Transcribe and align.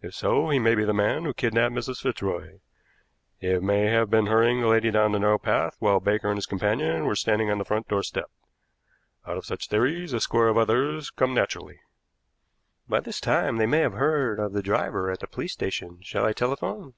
If 0.00 0.14
so, 0.14 0.48
he 0.48 0.58
may 0.58 0.74
be 0.74 0.86
the 0.86 0.94
man 0.94 1.24
who 1.24 1.34
kidnapped 1.34 1.74
Mrs. 1.74 1.98
Fitzroy. 2.00 2.60
He 3.36 3.58
may 3.58 3.88
have 3.88 4.08
been 4.08 4.24
hurrying 4.24 4.62
the 4.62 4.68
lady 4.68 4.90
down 4.90 5.12
the 5.12 5.18
narrow 5.18 5.38
path 5.38 5.76
while 5.80 6.00
Baker 6.00 6.28
and 6.30 6.38
his 6.38 6.46
companion 6.46 7.04
were 7.04 7.14
standing 7.14 7.50
on 7.50 7.58
the 7.58 7.64
front 7.66 7.86
door 7.86 8.02
step. 8.02 8.30
Out 9.26 9.36
of 9.36 9.44
such 9.44 9.68
theories 9.68 10.14
a 10.14 10.20
score 10.20 10.48
of 10.48 10.56
others 10.56 11.10
come 11.10 11.34
naturally." 11.34 11.78
"By 12.88 13.00
this 13.00 13.20
time 13.20 13.58
they 13.58 13.66
may 13.66 13.80
have 13.80 13.92
heard 13.92 14.40
of 14.40 14.54
the 14.54 14.62
driver 14.62 15.10
at 15.10 15.20
the 15.20 15.26
police 15.26 15.52
station. 15.52 15.98
Shall 16.00 16.24
I 16.24 16.32
telephone?" 16.32 16.94